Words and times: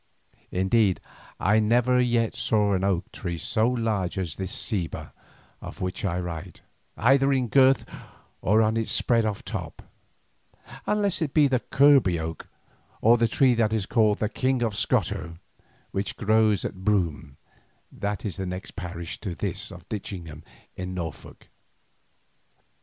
Indeed 0.51 0.99
I 1.39 1.59
never 1.59 1.99
yet 2.01 2.33
saw 2.33 2.73
an 2.73 2.83
oak 2.83 3.11
tree 3.11 3.37
so 3.37 3.69
large 3.69 4.17
as 4.17 4.33
this 4.35 4.51
ceiba 4.51 5.13
of 5.61 5.79
which 5.79 6.03
I 6.03 6.19
write, 6.19 6.61
either 6.97 7.31
in 7.31 7.49
girth 7.49 7.85
or 8.41 8.63
in 8.63 8.77
its 8.77 8.91
spread 8.91 9.25
of 9.27 9.45
top, 9.45 9.83
unless 10.87 11.21
it 11.21 11.35
be 11.35 11.47
the 11.47 11.59
Kirby 11.59 12.19
oak 12.19 12.47
or 12.99 13.15
the 13.19 13.27
tree 13.27 13.53
that 13.53 13.71
is 13.71 13.85
called 13.85 14.17
the 14.17 14.27
"King 14.27 14.63
of 14.63 14.73
Scoto" 14.75 15.37
which 15.91 16.17
grows 16.17 16.65
at 16.65 16.83
Broome, 16.83 17.37
that 17.91 18.25
is 18.25 18.37
the 18.37 18.47
next 18.47 18.75
parish 18.75 19.19
to 19.21 19.35
this 19.35 19.69
of 19.69 19.87
Ditchingham 19.87 20.41
in 20.75 20.95
Norfolk. 20.95 21.47